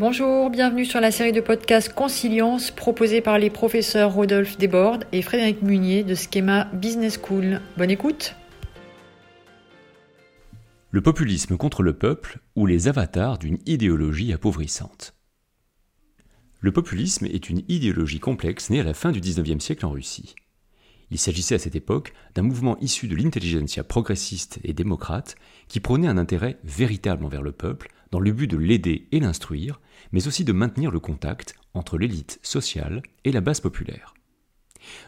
Bonjour, 0.00 0.48
bienvenue 0.48 0.86
sur 0.86 0.98
la 0.98 1.10
série 1.10 1.32
de 1.32 1.42
podcasts 1.42 1.92
Consilience 1.92 2.70
proposée 2.70 3.20
par 3.20 3.38
les 3.38 3.50
professeurs 3.50 4.14
Rodolphe 4.14 4.56
Desbordes 4.56 5.04
et 5.12 5.20
Frédéric 5.20 5.60
Munier 5.60 6.04
de 6.04 6.14
Schema 6.14 6.68
Business 6.72 7.20
School. 7.22 7.60
Bonne 7.76 7.90
écoute 7.90 8.34
Le 10.90 11.02
populisme 11.02 11.58
contre 11.58 11.82
le 11.82 11.92
peuple 11.92 12.38
ou 12.56 12.64
les 12.64 12.88
avatars 12.88 13.36
d'une 13.36 13.58
idéologie 13.66 14.32
appauvrissante. 14.32 15.12
Le 16.60 16.72
populisme 16.72 17.26
est 17.26 17.50
une 17.50 17.60
idéologie 17.68 18.20
complexe 18.20 18.70
née 18.70 18.80
à 18.80 18.84
la 18.84 18.94
fin 18.94 19.12
du 19.12 19.20
XIXe 19.20 19.62
siècle 19.62 19.84
en 19.84 19.90
Russie. 19.90 20.34
Il 21.10 21.18
s'agissait 21.18 21.56
à 21.56 21.58
cette 21.58 21.76
époque 21.76 22.12
d'un 22.34 22.42
mouvement 22.42 22.78
issu 22.78 23.08
de 23.08 23.16
l'intelligentsia 23.16 23.82
progressiste 23.82 24.60
et 24.62 24.72
démocrate 24.72 25.36
qui 25.68 25.80
prônait 25.80 26.08
un 26.08 26.18
intérêt 26.18 26.58
véritable 26.62 27.24
envers 27.24 27.42
le 27.42 27.52
peuple 27.52 27.90
dans 28.10 28.20
le 28.20 28.32
but 28.32 28.46
de 28.46 28.56
l'aider 28.56 29.08
et 29.12 29.20
l'instruire, 29.20 29.80
mais 30.12 30.26
aussi 30.26 30.44
de 30.44 30.52
maintenir 30.52 30.90
le 30.90 31.00
contact 31.00 31.54
entre 31.74 31.98
l'élite 31.98 32.38
sociale 32.42 33.02
et 33.24 33.32
la 33.32 33.40
base 33.40 33.60
populaire. 33.60 34.14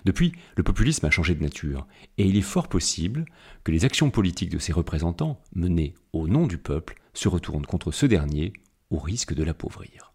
Depuis, 0.04 0.32
le 0.56 0.62
populisme 0.62 1.06
a 1.06 1.10
changé 1.10 1.34
de 1.34 1.42
nature, 1.42 1.86
et 2.18 2.26
il 2.26 2.36
est 2.36 2.42
fort 2.42 2.68
possible 2.68 3.24
que 3.64 3.72
les 3.72 3.84
actions 3.84 4.10
politiques 4.10 4.50
de 4.50 4.58
ses 4.58 4.72
représentants, 4.72 5.40
menées 5.54 5.94
au 6.12 6.28
nom 6.28 6.46
du 6.46 6.58
peuple, 6.58 7.00
se 7.14 7.28
retournent 7.28 7.66
contre 7.66 7.90
ce 7.90 8.06
dernier 8.06 8.52
au 8.90 8.98
risque 8.98 9.34
de 9.34 9.42
l'appauvrir. 9.42 10.11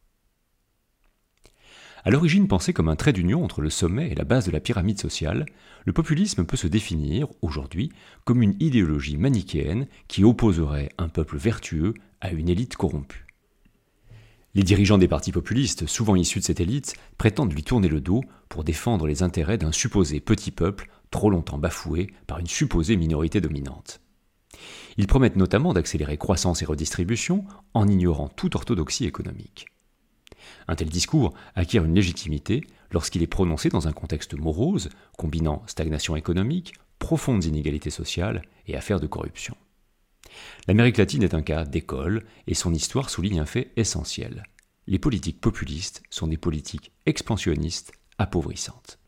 À 2.04 2.12
l'origine 2.12 2.48
pensé 2.48 2.74
comme 2.74 2.90
un 2.90 2.96
trait 2.96 3.14
d'union 3.14 3.44
entre 3.44 3.62
le 3.62 3.70
sommet 3.70 4.10
et 4.12 4.16
la 4.16 4.24
base 4.24 4.46
de 4.46 4.52
la 4.52 4.60
pyramide 4.60 5.00
sociale, 5.00 5.46
le 5.86 5.94
populisme 5.94 6.46
peut 6.46 6.58
se 6.58 6.68
définir, 6.68 7.28
aujourd'hui, 7.42 7.92
comme 8.24 8.42
une 8.42 8.56
idéologie 8.60 9.18
manichéenne 9.18 9.88
qui 10.08 10.24
opposerait 10.24 10.90
un 10.98 11.10
peuple 11.10 11.38
vertueux 11.38 11.94
à 12.22 12.32
une 12.32 12.50
élite 12.50 12.76
corrompue. 12.76 13.26
Les 14.54 14.64
dirigeants 14.64 14.98
des 14.98 15.08
partis 15.08 15.32
populistes, 15.32 15.86
souvent 15.86 16.16
issus 16.16 16.40
de 16.40 16.44
cette 16.44 16.60
élite, 16.60 16.96
prétendent 17.18 17.54
lui 17.54 17.64
tourner 17.64 17.88
le 17.88 18.02
dos 18.02 18.24
pour 18.50 18.64
défendre 18.64 19.06
les 19.06 19.22
intérêts 19.22 19.58
d'un 19.58 19.72
supposé 19.72 20.20
petit 20.20 20.52
peuple 20.52 20.90
trop 21.12 21.30
longtemps 21.30 21.60
bafoué 21.60 22.12
par 22.26 22.40
une 22.40 22.48
supposée 22.48 22.98
minorité 22.98 23.40
dominante. 23.42 24.02
Ils 24.98 25.08
promettent 25.08 25.36
notamment 25.36 25.74
d'accélérer 25.74 26.18
croissance 26.18 26.62
et 26.62 26.66
redistribution 26.66 27.46
en 27.74 27.88
ignorant 27.88 28.30
toute 28.30 28.56
orthodoxie 28.56 29.06
économique. 29.06 29.68
Un 30.68 30.76
tel 30.76 30.90
discours 30.90 31.34
acquiert 31.56 31.86
une 31.86 31.96
légitimité 31.96 32.66
lorsqu'il 32.92 33.24
est 33.24 33.28
prononcé 33.28 33.70
dans 33.70 33.88
un 33.88 33.92
contexte 33.92 34.34
morose, 34.34 34.90
combinant 35.18 35.64
stagnation 35.68 36.16
économique, 36.16 36.74
profondes 37.00 37.46
inégalités 37.46 37.90
sociales 37.90 38.42
et 38.68 38.76
affaires 38.76 39.00
de 39.00 39.08
corruption. 39.08 39.56
L'Amérique 40.68 40.98
latine 40.98 41.24
est 41.24 41.34
un 41.34 41.42
cas 41.42 41.66
d'école 41.66 42.26
et 42.48 42.54
son 42.54 42.74
histoire 42.74 43.10
souligne 43.10 43.40
un 43.40 43.46
fait 43.46 43.72
essentiel. 43.76 44.44
Les 44.88 45.00
politiques 45.00 45.42
populistes 45.42 46.02
sont 46.10 46.28
des 46.28 46.38
politiques 46.38 46.92
expansionnistes 47.06 47.92
appauvissantes. 48.18 49.00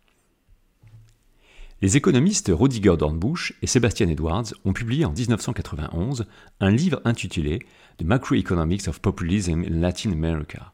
Les 1.82 1.95
économistes 1.95 2.52
Rodiger 2.54 2.98
Dornbusch 2.98 3.54
et 3.62 3.67
Sebastian 3.67 4.10
Edwards 4.10 4.54
ont 4.66 4.73
publié 4.73 5.06
en 5.06 5.14
1991 5.14 6.26
un 6.60 6.72
livre 6.72 7.02
intitulé 7.06 7.60
The 7.98 8.04
Macroeconomics 8.04 8.90
of 8.90 9.00
Populism 9.00 9.64
in 9.64 9.80
Latin 9.80 10.12
America 10.12 10.73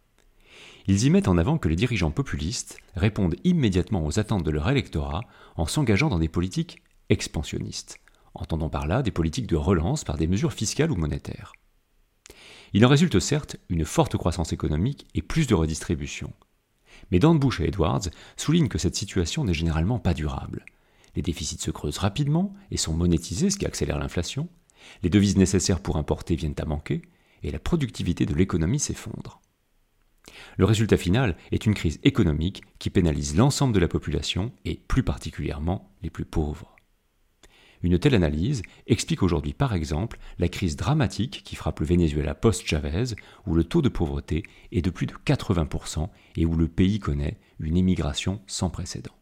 ils 0.88 1.06
y 1.06 1.10
mettent 1.10 1.28
en 1.28 1.38
avant 1.38 1.58
que 1.58 1.68
les 1.68 1.76
dirigeants 1.76 2.12
populistes 2.12 2.78
répondent 2.96 3.36
immédiatement 3.44 4.06
aux 4.06 4.20
attentes 4.20 4.44
de 4.44 4.52
leur 4.52 4.70
électorat 4.70 5.22
en 5.56 5.66
s'engageant 5.66 6.10
dans 6.10 6.20
des 6.20 6.30
politiques 6.30 6.84
expansionnistes, 7.10 8.00
entendant 8.34 8.70
par 8.70 8.88
là 8.88 9.02
des 9.02 9.12
politiques 9.12 9.48
de 9.48 9.56
relance 9.56 10.04
par 10.04 10.18
des 10.18 10.28
mesures 10.28 10.54
fiscales 10.54 10.92
ou 10.92 10.96
monétaires. 10.96 11.54
Il 12.74 12.86
en 12.86 12.90
résulte 12.90 13.20
certes 13.20 13.58
une 13.70 13.86
forte 13.86 14.18
croissance 14.18 14.54
économique 14.54 15.08
et 15.16 15.22
plus 15.22 15.48
de 15.48 15.56
redistribution. 15.56 16.34
Mais 17.12 17.20
Dan 17.20 17.40
Bush 17.40 17.62
et 17.62 17.68
Edwards 17.68 18.10
soulignent 18.38 18.68
que 18.68 18.78
cette 18.78 18.96
situation 18.96 19.44
n'est 19.44 19.54
généralement 19.54 20.00
pas 20.00 20.14
durable. 20.14 20.66
Les 21.16 21.22
déficits 21.22 21.58
se 21.58 21.72
creusent 21.72 21.98
rapidement 21.98 22.54
et 22.72 22.78
sont 22.78 22.94
monétisés, 22.94 23.50
ce 23.50 23.58
qui 23.58 23.66
accélère 23.66 24.00
l'inflation, 24.00 24.50
les 25.04 25.10
devises 25.10 25.38
nécessaires 25.38 25.80
pour 25.80 25.98
importer 25.98 26.36
viennent 26.36 26.56
à 26.60 26.66
manquer, 26.66 27.02
et 27.44 27.52
la 27.52 27.60
productivité 27.60 28.26
de 28.26 28.34
l'économie 28.34 28.80
s'effondre. 28.80 29.42
Le 30.58 30.66
résultat 30.66 30.98
final 30.98 31.36
est 31.52 31.66
une 31.66 31.74
crise 31.74 32.00
économique 32.04 32.64
qui 32.80 32.90
pénalise 32.90 33.36
l'ensemble 33.36 33.74
de 33.74 33.80
la 33.80 33.88
population 33.88 34.52
et 34.64 34.80
plus 34.88 35.04
particulièrement 35.04 35.92
les 36.02 36.10
plus 36.10 36.26
pauvres. 36.26 36.76
Une 37.84 38.00
telle 38.00 38.16
analyse 38.16 38.64
explique 38.88 39.22
aujourd'hui 39.22 39.54
par 39.54 39.74
exemple 39.74 40.18
la 40.40 40.48
crise 40.48 40.76
dramatique 40.76 41.44
qui 41.44 41.56
frappe 41.56 41.82
le 41.82 41.86
Venezuela 41.86 42.34
post-Chavez, 42.34 43.16
où 43.46 43.54
le 43.54 43.64
taux 43.64 43.82
de 43.82 43.90
pauvreté 43.90 44.44
est 44.72 44.82
de 44.82 44.90
plus 44.90 45.06
de 45.06 45.14
80% 45.14 46.10
et 46.36 46.46
où 46.46 46.56
le 46.56 46.68
pays 46.68 47.00
connaît 47.00 47.38
une 47.60 47.78
émigration 47.78 48.42
sans 48.48 48.70
précédent. 48.70 49.16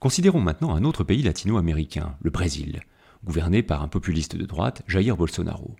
Considérons 0.00 0.40
maintenant 0.40 0.74
un 0.74 0.84
autre 0.84 1.04
pays 1.04 1.22
latino-américain, 1.22 2.16
le 2.20 2.30
Brésil, 2.30 2.82
gouverné 3.24 3.62
par 3.62 3.82
un 3.82 3.88
populiste 3.88 4.36
de 4.36 4.46
droite, 4.46 4.82
Jair 4.86 5.16
Bolsonaro. 5.16 5.76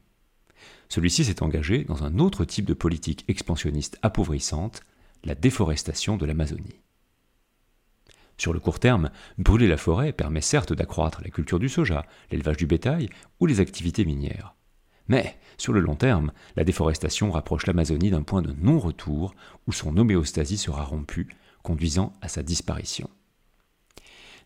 Celui-ci 0.89 1.25
s'est 1.25 1.43
engagé 1.43 1.85
dans 1.85 2.05
un 2.05 2.19
autre 2.19 2.45
type 2.45 2.65
de 2.65 2.75
politique 2.75 3.25
expansionniste 3.29 3.99
appauvrissante, 4.03 4.83
la 5.25 5.35
déforestation 5.35 6.17
de 6.17 6.27
l'Amazonie. 6.27 6.81
Sur 8.37 8.53
le 8.53 8.61
court 8.61 8.79
terme, 8.79 9.11
brûler 9.37 9.67
la 9.67 9.77
forêt 9.77 10.13
permet 10.13 10.41
certes 10.41 10.73
d'accroître 10.73 11.21
la 11.23 11.31
culture 11.31 11.59
du 11.59 11.69
soja, 11.69 12.07
l'élevage 12.31 12.57
du 12.57 12.67
bétail 12.67 13.11
ou 13.41 13.47
les 13.47 13.61
activités 13.61 14.05
minières. 14.05 14.55
Mais, 15.09 15.39
sur 15.57 15.73
le 15.73 15.81
long 15.81 15.97
terme, 15.97 16.33
la 16.55 16.65
déforestation 16.65 17.31
rapproche 17.33 17.67
l'Amazonie 17.67 18.11
d'un 18.11 18.23
point 18.23 18.43
de 18.43 18.53
non-retour 18.53 19.35
où 19.67 19.73
son 19.73 19.97
homéostasie 19.97 20.59
sera 20.59 20.85
rompue, 20.85 21.29
conduisant 21.63 22.13
à 22.21 22.29
sa 22.29 22.43
disparition. 22.43 23.11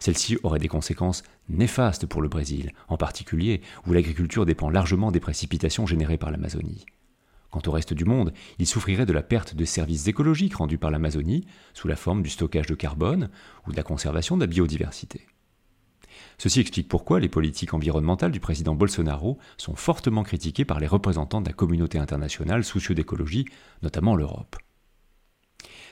Celle-ci 0.02 0.36
aurait 0.42 0.58
des 0.58 0.66
conséquences 0.66 1.22
néfastes 1.48 2.06
pour 2.06 2.22
le 2.22 2.28
Brésil, 2.28 2.72
en 2.88 2.96
particulier 2.96 3.60
où 3.86 3.92
l'agriculture 3.92 4.44
dépend 4.44 4.68
largement 4.68 5.12
des 5.12 5.20
précipitations 5.20 5.86
générées 5.86 6.18
par 6.18 6.32
l'Amazonie. 6.32 6.84
Quant 7.52 7.62
au 7.68 7.70
reste 7.70 7.94
du 7.94 8.04
monde, 8.04 8.32
il 8.58 8.66
souffrirait 8.66 9.06
de 9.06 9.12
la 9.12 9.22
perte 9.22 9.54
de 9.54 9.64
services 9.64 10.08
écologiques 10.08 10.56
rendus 10.56 10.76
par 10.76 10.90
l'Amazonie, 10.90 11.46
sous 11.72 11.86
la 11.86 11.94
forme 11.94 12.24
du 12.24 12.30
stockage 12.30 12.66
de 12.66 12.74
carbone 12.74 13.30
ou 13.68 13.70
de 13.70 13.76
la 13.76 13.84
conservation 13.84 14.36
de 14.36 14.40
la 14.40 14.48
biodiversité. 14.48 15.28
Ceci 16.36 16.58
explique 16.58 16.88
pourquoi 16.88 17.20
les 17.20 17.28
politiques 17.28 17.72
environnementales 17.72 18.32
du 18.32 18.40
président 18.40 18.74
Bolsonaro 18.74 19.38
sont 19.56 19.76
fortement 19.76 20.24
critiquées 20.24 20.64
par 20.64 20.80
les 20.80 20.88
représentants 20.88 21.42
de 21.42 21.48
la 21.48 21.54
communauté 21.54 21.98
internationale 21.98 22.64
soucieux 22.64 22.96
d'écologie, 22.96 23.44
notamment 23.82 24.16
l'Europe. 24.16 24.56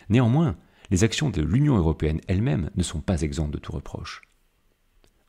Néanmoins, 0.09 0.57
les 0.91 1.05
actions 1.05 1.31
de 1.31 1.43
l'Union 1.43 1.77
européenne 1.77 2.21
elle-même 2.27 2.71
ne 2.75 2.83
sont 2.83 3.01
pas 3.01 3.23
exemptes 3.23 3.53
de 3.53 3.59
tout 3.59 3.73
reproche. 3.73 4.23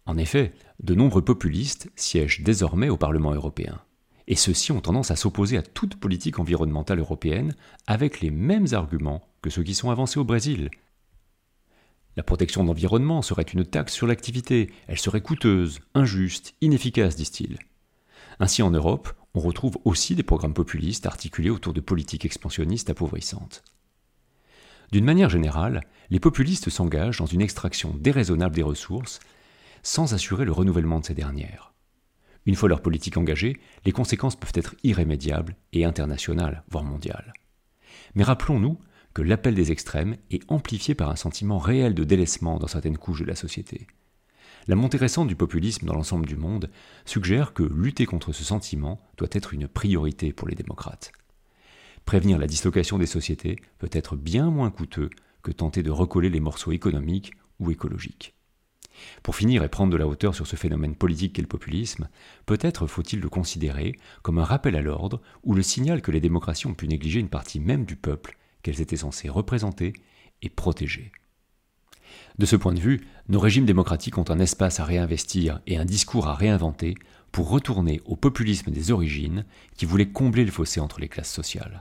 En 0.05 0.17
effet, 0.17 0.53
de 0.81 0.95
nombreux 0.95 1.23
populistes 1.23 1.91
siègent 1.95 2.41
désormais 2.41 2.89
au 2.89 2.97
Parlement 2.97 3.33
européen, 3.33 3.81
et 4.27 4.35
ceux-ci 4.35 4.71
ont 4.71 4.81
tendance 4.81 5.11
à 5.11 5.16
s'opposer 5.16 5.57
à 5.57 5.61
toute 5.61 5.95
politique 5.95 6.39
environnementale 6.39 7.00
européenne 7.00 7.55
avec 7.85 8.21
les 8.21 8.31
mêmes 8.31 8.67
arguments 8.71 9.21
que 9.41 9.50
ceux 9.50 9.63
qui 9.63 9.75
sont 9.75 9.91
avancés 9.91 10.19
au 10.19 10.23
Brésil. 10.23 10.69
La 12.17 12.23
protection 12.23 12.63
de 12.63 12.67
l'environnement 12.67 13.21
serait 13.21 13.44
une 13.44 13.66
taxe 13.66 13.94
sur 13.94 14.07
l'activité, 14.07 14.71
elle 14.88 15.00
serait 15.00 15.21
coûteuse, 15.21 15.79
injuste, 15.94 16.55
inefficace, 16.61 17.16
disent-ils. 17.16 17.59
Ainsi 18.39 18.63
en 18.63 18.71
Europe, 18.71 19.13
on 19.33 19.39
retrouve 19.39 19.77
aussi 19.85 20.16
des 20.16 20.23
programmes 20.23 20.53
populistes 20.53 21.05
articulés 21.05 21.50
autour 21.50 21.73
de 21.73 21.79
politiques 21.79 22.25
expansionnistes 22.25 22.89
appauvrissantes. 22.89 23.63
D'une 24.91 25.06
manière 25.06 25.29
générale, 25.29 25.81
les 26.09 26.19
populistes 26.19 26.69
s'engagent 26.69 27.19
dans 27.19 27.25
une 27.25 27.41
extraction 27.41 27.96
déraisonnable 27.97 28.56
des 28.56 28.63
ressources 28.63 29.19
sans 29.83 30.13
assurer 30.13 30.45
le 30.45 30.51
renouvellement 30.51 31.00
de 31.00 31.06
ces 31.06 31.13
dernières. 31.13 31.74
Une 32.45 32.56
fois 32.56 32.69
leur 32.69 32.81
politique 32.81 33.18
engagée, 33.18 33.57
les 33.86 33.92
conséquences 33.92 34.36
peuvent 34.36 34.51
être 34.54 34.75
irrémédiables 34.83 35.56
et 35.74 35.86
internationales, 35.86 36.63
voire 36.69 36.83
mondiales. 36.83 37.33
Mais 38.15 38.24
rappelons-nous 38.24 38.80
que 39.13 39.21
l'appel 39.21 39.56
des 39.56 39.71
extrêmes 39.71 40.18
est 40.30 40.44
amplifié 40.50 40.95
par 40.95 41.10
un 41.10 41.15
sentiment 41.15 41.60
réel 41.60 41.94
de 41.94 42.04
délaissement 42.04 42.60
dans 42.60 42.68
certaines 42.68 42.98
couches 42.98 43.21
de 43.21 43.25
la 43.25 43.36
société. 43.36 43.88
La 44.68 44.75
montée 44.75 44.98
récente 44.98 45.27
du 45.27 45.36
populisme 45.36 45.86
dans 45.86 45.95
l'ensemble 45.95 46.25
du 46.25 46.36
monde 46.36 46.69
suggère 47.06 47.54
que 47.54 47.63
lutter 47.63 48.06
contre 48.06 48.31
ce 48.31 48.44
sentiment 48.44 49.00
doit 49.18 49.30
être 49.31 49.54
une 49.54 49.68
priorité 49.68 50.33
pour 50.33 50.48
les 50.48 50.56
démocrates. 50.56 51.12
Prévenir 52.12 52.40
la 52.40 52.48
dislocation 52.48 52.98
des 52.98 53.06
sociétés 53.06 53.56
peut 53.78 53.90
être 53.94 54.18
bien 54.18 54.52
moins 54.52 54.69
coûteux 54.69 55.10
que 55.44 55.52
tenter 55.52 55.81
de 55.81 55.92
recoller 55.92 56.30
les 56.30 56.42
morceaux 56.42 56.74
économiques 56.74 57.31
ou 57.62 57.72
écologiques. 57.72 58.36
Pour 59.24 59.38
finir 59.38 59.63
et 59.63 59.69
prendre 59.69 59.94
de 59.94 59.98
la 59.98 60.06
hauteur 60.06 60.36
sur 60.36 60.46
ce 60.46 60.58
phénomène 60.58 60.98
politique 60.98 61.31
qu'est 61.31 61.42
le 61.42 61.48
populisme, 61.48 62.10
peut-être 62.46 62.86
faut-il 62.86 63.22
le 63.22 63.30
considérer 63.30 63.98
comme 64.24 64.40
un 64.40 64.44
rappel 64.44 64.75
à 64.75 64.81
l'ordre 64.81 65.22
ou 65.44 65.54
le 65.54 65.62
signal 65.62 66.02
que 66.02 66.12
les 66.12 66.19
démocraties 66.19 66.68
ont 66.68 66.74
pu 66.74 66.90
négliger 66.90 67.22
une 67.22 67.30
partie 67.30 67.62
même 67.62 67.86
du 67.86 67.96
peuple 67.96 68.38
qu'elles 68.62 68.81
étaient 68.81 68.98
censées 68.98 69.30
représenter 69.30 69.94
et 70.42 70.50
protéger. 70.50 71.13
De 72.38 72.46
ce 72.46 72.58
point 72.58 72.74
de 72.74 72.81
vue, 72.81 73.08
nos 73.30 73.40
régimes 73.40 73.66
démocratiques 73.66 74.18
ont 74.18 74.30
un 74.30 74.40
espace 74.40 74.81
à 74.81 74.84
réinvestir 74.84 75.62
et 75.66 75.78
un 75.78 75.86
discours 75.86 76.28
à 76.28 76.36
réinventer 76.36 76.96
pour 77.31 77.50
retourner 77.50 78.02
au 78.04 78.18
populisme 78.18 78.69
des 78.69 78.92
origines 78.92 79.46
qui 79.78 79.86
voulait 79.86 80.12
combler 80.12 80.44
le 80.44 80.52
fossé 80.52 80.81
entre 80.81 81.00
les 81.00 81.08
classes 81.08 81.31
sociales. 81.31 81.80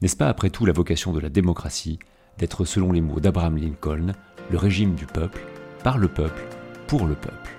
N'est-ce 0.00 0.16
pas 0.16 0.28
après 0.28 0.50
tout 0.50 0.64
la 0.64 0.72
vocation 0.72 1.12
de 1.12 1.18
la 1.18 1.28
démocratie 1.28 1.98
d'être, 2.38 2.64
selon 2.64 2.92
les 2.92 3.00
mots 3.00 3.18
d'Abraham 3.18 3.56
Lincoln, 3.56 4.12
le 4.50 4.58
régime 4.58 4.94
du 4.94 5.06
peuple, 5.06 5.40
par 5.82 5.98
le 5.98 6.06
peuple, 6.06 6.42
pour 6.86 7.06
le 7.06 7.14
peuple? 7.14 7.57